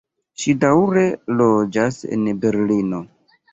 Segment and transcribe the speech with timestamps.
[0.43, 1.03] Ŝi daŭre
[1.43, 3.07] loĝas en Berlino.